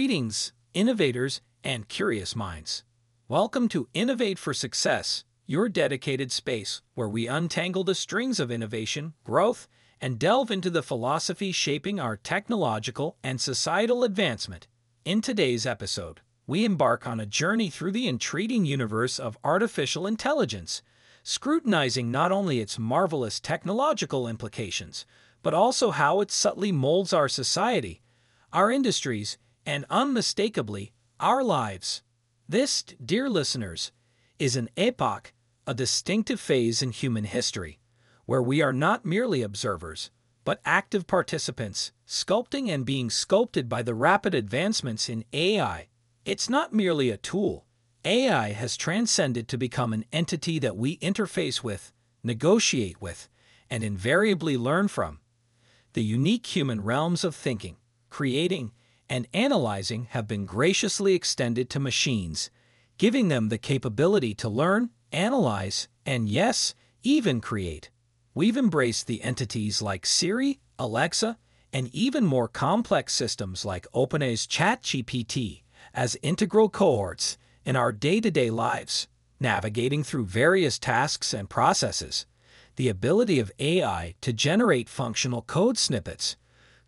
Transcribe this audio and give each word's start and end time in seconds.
Greetings, 0.00 0.54
innovators 0.72 1.42
and 1.62 1.86
curious 1.86 2.34
minds. 2.34 2.84
Welcome 3.28 3.68
to 3.68 3.86
Innovate 3.92 4.38
for 4.38 4.54
Success, 4.54 5.24
your 5.44 5.68
dedicated 5.68 6.32
space 6.32 6.80
where 6.94 7.06
we 7.06 7.26
untangle 7.26 7.84
the 7.84 7.94
strings 7.94 8.40
of 8.40 8.50
innovation, 8.50 9.12
growth, 9.24 9.68
and 10.00 10.18
delve 10.18 10.50
into 10.50 10.70
the 10.70 10.82
philosophy 10.82 11.52
shaping 11.52 12.00
our 12.00 12.16
technological 12.16 13.18
and 13.22 13.42
societal 13.42 14.02
advancement. 14.02 14.66
In 15.04 15.20
today's 15.20 15.66
episode, 15.66 16.22
we 16.46 16.64
embark 16.64 17.06
on 17.06 17.20
a 17.20 17.26
journey 17.26 17.68
through 17.68 17.92
the 17.92 18.08
intriguing 18.08 18.64
universe 18.64 19.18
of 19.18 19.36
artificial 19.44 20.06
intelligence, 20.06 20.80
scrutinizing 21.22 22.10
not 22.10 22.32
only 22.32 22.60
its 22.60 22.78
marvelous 22.78 23.38
technological 23.38 24.26
implications, 24.26 25.04
but 25.42 25.52
also 25.52 25.90
how 25.90 26.22
it 26.22 26.30
subtly 26.30 26.72
molds 26.72 27.12
our 27.12 27.28
society, 27.28 28.00
our 28.50 28.70
industries, 28.70 29.36
and 29.70 29.86
unmistakably, 29.88 30.92
our 31.20 31.44
lives. 31.44 32.02
This, 32.48 32.82
dear 32.82 33.30
listeners, 33.30 33.92
is 34.36 34.56
an 34.56 34.68
epoch, 34.76 35.32
a 35.64 35.74
distinctive 35.74 36.40
phase 36.40 36.82
in 36.82 36.90
human 36.90 37.22
history, 37.22 37.78
where 38.26 38.42
we 38.42 38.60
are 38.60 38.72
not 38.72 39.04
merely 39.04 39.42
observers, 39.42 40.10
but 40.44 40.60
active 40.64 41.06
participants, 41.06 41.92
sculpting 42.04 42.68
and 42.68 42.84
being 42.84 43.10
sculpted 43.10 43.68
by 43.68 43.80
the 43.80 43.94
rapid 43.94 44.34
advancements 44.34 45.08
in 45.08 45.24
AI. 45.32 45.86
It's 46.24 46.50
not 46.50 46.72
merely 46.72 47.08
a 47.08 47.16
tool. 47.16 47.64
AI 48.04 48.50
has 48.50 48.76
transcended 48.76 49.46
to 49.46 49.56
become 49.56 49.92
an 49.92 50.04
entity 50.12 50.58
that 50.58 50.76
we 50.76 50.96
interface 50.98 51.62
with, 51.62 51.92
negotiate 52.24 53.00
with, 53.00 53.28
and 53.70 53.84
invariably 53.84 54.56
learn 54.56 54.88
from. 54.88 55.20
The 55.92 56.02
unique 56.02 56.46
human 56.56 56.80
realms 56.80 57.22
of 57.22 57.36
thinking, 57.36 57.76
creating, 58.08 58.72
and 59.10 59.26
analyzing 59.34 60.06
have 60.10 60.28
been 60.28 60.46
graciously 60.46 61.14
extended 61.14 61.68
to 61.68 61.80
machines, 61.80 62.48
giving 62.96 63.28
them 63.28 63.48
the 63.48 63.58
capability 63.58 64.32
to 64.32 64.48
learn, 64.48 64.90
analyze, 65.10 65.88
and 66.06 66.28
yes, 66.28 66.74
even 67.02 67.40
create. 67.40 67.90
We've 68.34 68.56
embraced 68.56 69.08
the 69.08 69.22
entities 69.22 69.82
like 69.82 70.06
Siri, 70.06 70.60
Alexa, 70.78 71.36
and 71.72 71.88
even 71.92 72.24
more 72.24 72.46
complex 72.46 73.12
systems 73.12 73.64
like 73.64 73.86
OpenAI's 73.92 74.46
ChatGPT 74.46 75.62
as 75.92 76.16
integral 76.22 76.68
cohorts 76.68 77.36
in 77.64 77.74
our 77.74 77.90
day-to-day 77.90 78.50
lives, 78.50 79.08
navigating 79.40 80.04
through 80.04 80.26
various 80.26 80.78
tasks 80.78 81.34
and 81.34 81.50
processes. 81.50 82.26
The 82.76 82.88
ability 82.88 83.40
of 83.40 83.50
AI 83.58 84.14
to 84.20 84.32
generate 84.32 84.88
functional 84.88 85.42
code 85.42 85.76
snippets, 85.76 86.36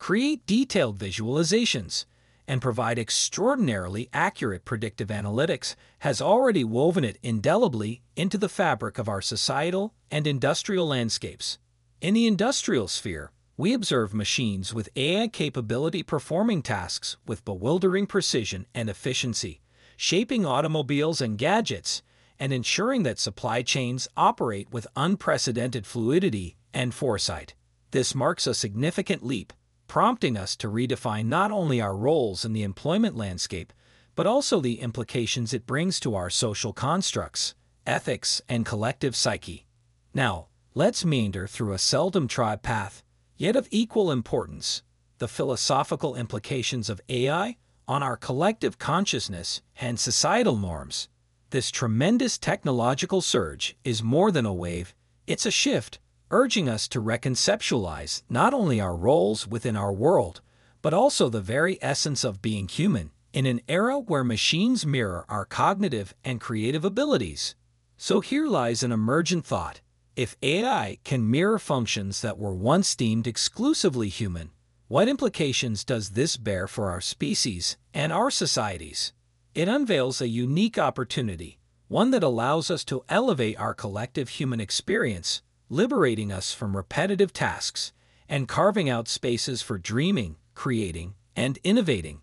create 0.00 0.46
detailed 0.46 0.98
visualizations, 0.98 2.06
and 2.48 2.62
provide 2.62 2.98
extraordinarily 2.98 4.08
accurate 4.12 4.64
predictive 4.64 5.08
analytics 5.08 5.76
has 6.00 6.22
already 6.22 6.64
woven 6.64 7.04
it 7.04 7.18
indelibly 7.22 8.02
into 8.16 8.38
the 8.38 8.48
fabric 8.48 8.98
of 8.98 9.08
our 9.08 9.20
societal 9.20 9.94
and 10.10 10.26
industrial 10.26 10.88
landscapes. 10.88 11.58
In 12.00 12.14
the 12.14 12.26
industrial 12.26 12.88
sphere, 12.88 13.30
we 13.58 13.74
observe 13.74 14.14
machines 14.14 14.72
with 14.72 14.88
AI 14.96 15.28
capability 15.28 16.02
performing 16.02 16.62
tasks 16.62 17.18
with 17.26 17.44
bewildering 17.44 18.06
precision 18.06 18.66
and 18.74 18.88
efficiency, 18.88 19.60
shaping 19.98 20.46
automobiles 20.46 21.20
and 21.20 21.36
gadgets, 21.36 22.02
and 22.38 22.54
ensuring 22.54 23.02
that 23.02 23.18
supply 23.18 23.60
chains 23.60 24.08
operate 24.16 24.72
with 24.72 24.86
unprecedented 24.96 25.86
fluidity 25.86 26.56
and 26.72 26.94
foresight. 26.94 27.54
This 27.90 28.14
marks 28.14 28.46
a 28.46 28.54
significant 28.54 29.22
leap 29.22 29.52
prompting 29.90 30.36
us 30.36 30.54
to 30.54 30.70
redefine 30.70 31.26
not 31.26 31.50
only 31.50 31.80
our 31.80 31.96
roles 31.96 32.44
in 32.44 32.52
the 32.52 32.62
employment 32.62 33.16
landscape, 33.16 33.72
but 34.14 34.24
also 34.24 34.60
the 34.60 34.80
implications 34.80 35.52
it 35.52 35.66
brings 35.66 35.98
to 35.98 36.14
our 36.14 36.30
social 36.30 36.72
constructs, 36.72 37.56
ethics, 37.84 38.40
and 38.48 38.64
collective 38.64 39.16
psyche. 39.16 39.66
Now, 40.14 40.46
let's 40.76 41.04
meander 41.04 41.48
through 41.48 41.72
a 41.72 41.78
seldom 41.78 42.28
trod 42.28 42.62
path, 42.62 43.02
yet 43.36 43.56
of 43.56 43.66
equal 43.72 44.12
importance 44.12 44.84
the 45.18 45.26
philosophical 45.26 46.14
implications 46.14 46.88
of 46.88 47.00
AI 47.08 47.56
on 47.88 48.00
our 48.00 48.16
collective 48.16 48.78
consciousness 48.78 49.60
and 49.80 49.98
societal 49.98 50.56
norms. 50.56 51.08
This 51.50 51.68
tremendous 51.68 52.38
technological 52.38 53.20
surge 53.20 53.76
is 53.82 54.04
more 54.04 54.30
than 54.30 54.46
a 54.46 54.54
wave, 54.54 54.94
it's 55.26 55.46
a 55.46 55.50
shift 55.50 55.98
urging 56.30 56.68
us 56.68 56.86
to 56.88 57.02
reconceptualize 57.02 58.22
not 58.28 58.54
only 58.54 58.80
our 58.80 58.96
roles 58.96 59.46
within 59.46 59.76
our 59.76 59.92
world, 59.92 60.40
but 60.82 60.94
also 60.94 61.28
the 61.28 61.40
very 61.40 61.78
essence 61.82 62.24
of 62.24 62.42
being 62.42 62.68
human 62.68 63.10
in 63.32 63.46
an 63.46 63.60
era 63.68 63.98
where 63.98 64.24
machines 64.24 64.86
mirror 64.86 65.24
our 65.28 65.44
cognitive 65.44 66.14
and 66.24 66.40
creative 66.40 66.84
abilities. 66.84 67.54
So 67.96 68.20
here 68.20 68.46
lies 68.46 68.82
an 68.82 68.92
emergent 68.92 69.44
thought. 69.44 69.80
If 70.16 70.36
AI 70.42 70.98
can 71.04 71.30
mirror 71.30 71.58
functions 71.58 72.20
that 72.22 72.38
were 72.38 72.54
once 72.54 72.96
deemed 72.96 73.26
exclusively 73.26 74.08
human, 74.08 74.50
what 74.88 75.08
implications 75.08 75.84
does 75.84 76.10
this 76.10 76.36
bear 76.36 76.66
for 76.66 76.90
our 76.90 77.00
species 77.00 77.76
and 77.94 78.12
our 78.12 78.30
societies? 78.30 79.12
It 79.54 79.68
unveils 79.68 80.20
a 80.20 80.28
unique 80.28 80.78
opportunity, 80.78 81.58
one 81.88 82.10
that 82.10 82.24
allows 82.24 82.70
us 82.70 82.84
to 82.84 83.04
elevate 83.08 83.58
our 83.58 83.74
collective 83.74 84.30
human 84.30 84.60
experience 84.60 85.42
liberating 85.70 86.32
us 86.32 86.52
from 86.52 86.76
repetitive 86.76 87.32
tasks 87.32 87.92
and 88.28 88.48
carving 88.48 88.90
out 88.90 89.08
spaces 89.08 89.62
for 89.62 89.78
dreaming, 89.78 90.36
creating, 90.54 91.14
and 91.36 91.58
innovating. 91.64 92.20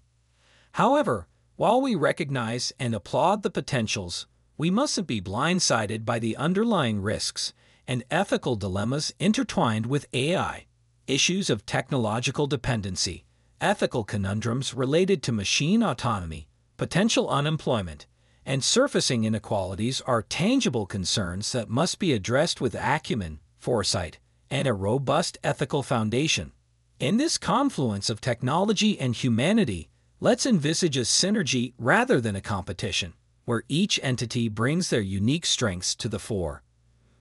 However, 0.74 1.28
while 1.56 1.81
we 1.81 1.96
recognize 1.96 2.72
and 2.80 2.94
applaud 2.94 3.41
the 3.41 3.50
potentials, 3.50 4.28
we 4.57 4.69
mustn't 4.69 5.07
be 5.07 5.22
blindsided 5.22 6.06
by 6.06 6.19
the 6.19 6.36
underlying 6.38 7.02
risks 7.02 7.53
and 7.88 8.03
ethical 8.12 8.56
dilemmas 8.56 9.13
intertwined 9.18 9.86
with 9.86 10.07
AI, 10.13 10.66
issues 11.07 11.50
of 11.50 11.66
technological 11.66 12.47
dependency, 12.47 13.24
ethical 13.62 14.03
conundrums 14.03 14.74
related 14.74 15.24
to 15.24 15.31
machine 15.31 15.81
autonomy, 15.81 16.50
potential 16.75 17.30
unemployment, 17.30 18.07
and 18.47 18.63
surfacing 18.63 19.25
inequalities 19.25 20.00
are 20.08 20.22
tangible 20.22 20.85
concerns 20.85 21.52
that 21.52 21.69
must 21.69 22.00
be 22.00 22.13
addressed 22.13 22.62
with 22.62 22.74
acumen, 22.80 23.40
foresight, 23.58 24.19
and 24.50 24.66
a 24.66 24.74
robust 24.74 25.38
ethical 25.44 25.84
foundation. 25.84 26.53
In 26.97 27.18
this 27.18 27.38
confluence 27.38 28.09
of 28.09 28.22
technology 28.22 28.97
and 28.97 29.13
humanity, 29.13 29.90
let's 30.22 30.46
envisage 30.46 30.96
a 30.96 31.02
synergy 31.02 31.74
rather 31.78 32.22
than 32.22 32.38
a 32.38 32.41
competition, 32.41 33.13
where 33.44 33.63
each 33.68 34.00
entity 34.02 34.47
brings 34.47 34.90
their 34.90 35.02
unique 35.02 35.46
strengths 35.46 35.94
to 35.96 36.07
the 36.07 36.18
fore. 36.18 36.63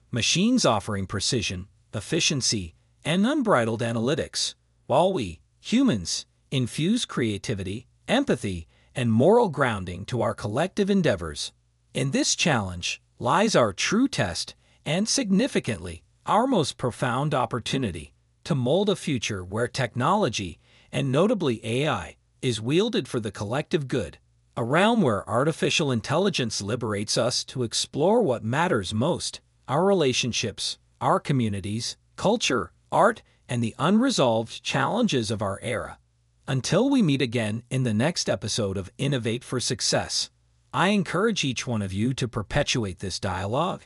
Machines 0.09 0.65
offering 0.65 1.05
precision, 1.05 1.67
efficiency, 1.93 2.73
and 3.03 3.27
unbridled 3.27 3.81
analytics, 3.81 4.55
while 4.85 5.11
we, 5.11 5.41
humans, 5.59 6.25
infuse 6.51 7.03
creativity, 7.03 7.85
empathy, 8.07 8.65
and 8.97 9.13
moral 9.13 9.47
grounding 9.49 10.03
to 10.03 10.23
our 10.23 10.33
collective 10.33 10.89
endeavors. 10.89 11.53
In 11.93 12.09
this 12.09 12.35
challenge 12.35 12.99
lies 13.19 13.55
our 13.55 13.71
true 13.71 14.07
test 14.07 14.55
and, 14.85 15.07
significantly, 15.07 16.03
our 16.25 16.47
most 16.47 16.77
profound 16.77 17.35
opportunity 17.35 18.11
to 18.43 18.55
mold 18.55 18.89
a 18.89 18.95
future 18.95 19.45
where 19.45 19.67
technology, 19.67 20.57
and 20.91 21.11
notably 21.11 21.63
AI, 21.63 22.15
is 22.41 22.59
wielded 22.59 23.07
for 23.07 23.19
the 23.19 23.31
collective 23.31 23.87
good, 23.87 24.17
a 24.55 24.63
realm 24.63 25.03
where 25.03 25.29
artificial 25.29 25.91
intelligence 25.91 26.59
liberates 26.59 27.19
us 27.19 27.43
to 27.43 27.61
explore 27.61 28.23
what 28.23 28.43
matters 28.43 28.93
most 28.93 29.41
our 29.67 29.85
relationships, 29.85 30.79
our 31.01 31.19
communities, 31.19 31.97
culture, 32.15 32.71
art, 32.91 33.21
and 33.47 33.61
the 33.61 33.75
unresolved 33.77 34.63
challenges 34.63 35.29
of 35.29 35.41
our 35.41 35.59
era. 35.61 35.99
Until 36.49 36.89
we 36.89 37.01
meet 37.01 37.21
again 37.21 37.63
in 37.69 37.83
the 37.83 37.93
next 37.93 38.29
episode 38.29 38.77
of 38.77 38.89
Innovate 38.97 39.43
for 39.43 39.59
Success, 39.59 40.29
I 40.73 40.89
encourage 40.89 41.43
each 41.43 41.67
one 41.67 41.81
of 41.81 41.91
you 41.91 42.13
to 42.13 42.25
perpetuate 42.25 42.99
this 42.99 43.19
dialogue, 43.19 43.83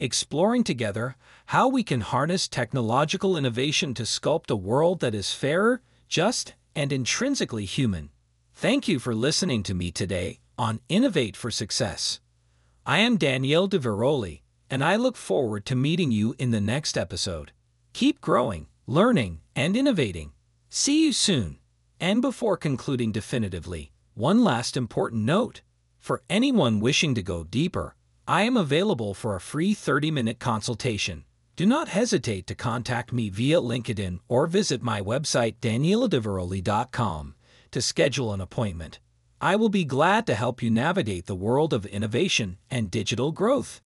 exploring 0.00 0.64
together 0.64 1.16
how 1.46 1.68
we 1.68 1.82
can 1.82 2.00
harness 2.00 2.48
technological 2.48 3.36
innovation 3.36 3.92
to 3.92 4.04
sculpt 4.04 4.50
a 4.50 4.56
world 4.56 5.00
that 5.00 5.14
is 5.14 5.34
fairer, 5.34 5.82
just, 6.08 6.54
and 6.74 6.94
intrinsically 6.94 7.66
human. 7.66 8.08
Thank 8.54 8.88
you 8.88 8.98
for 8.98 9.14
listening 9.14 9.62
to 9.64 9.74
me 9.74 9.90
today 9.90 10.40
on 10.56 10.80
Innovate 10.88 11.36
for 11.36 11.50
Success. 11.50 12.20
I 12.86 13.00
am 13.00 13.18
Danielle 13.18 13.66
de 13.66 13.78
Veroli, 13.78 14.40
and 14.70 14.82
I 14.82 14.96
look 14.96 15.18
forward 15.18 15.66
to 15.66 15.76
meeting 15.76 16.10
you 16.10 16.34
in 16.38 16.52
the 16.52 16.60
next 16.60 16.96
episode. 16.96 17.52
Keep 17.92 18.22
growing, 18.22 18.68
learning, 18.86 19.40
and 19.54 19.76
innovating. 19.76 20.32
See 20.70 21.04
you 21.04 21.12
soon. 21.12 21.58
And 22.00 22.22
before 22.22 22.56
concluding 22.56 23.10
definitively, 23.10 23.90
one 24.14 24.44
last 24.44 24.76
important 24.76 25.24
note. 25.24 25.62
For 25.98 26.22
anyone 26.30 26.78
wishing 26.78 27.14
to 27.16 27.22
go 27.22 27.42
deeper, 27.42 27.96
I 28.26 28.42
am 28.42 28.56
available 28.56 29.14
for 29.14 29.34
a 29.34 29.40
free 29.40 29.74
30-minute 29.74 30.38
consultation. 30.38 31.24
Do 31.56 31.66
not 31.66 31.88
hesitate 31.88 32.46
to 32.46 32.54
contact 32.54 33.12
me 33.12 33.30
via 33.30 33.60
LinkedIn 33.60 34.20
or 34.28 34.46
visit 34.46 34.80
my 34.80 35.00
website 35.00 35.56
danieladeveroli.com 35.60 37.34
to 37.72 37.82
schedule 37.82 38.32
an 38.32 38.40
appointment. 38.40 39.00
I 39.40 39.56
will 39.56 39.68
be 39.68 39.84
glad 39.84 40.24
to 40.26 40.36
help 40.36 40.62
you 40.62 40.70
navigate 40.70 41.26
the 41.26 41.34
world 41.34 41.72
of 41.72 41.84
innovation 41.86 42.58
and 42.70 42.92
digital 42.92 43.32
growth. 43.32 43.80